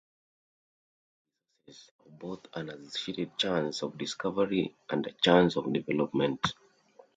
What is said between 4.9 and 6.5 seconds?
a chance of development.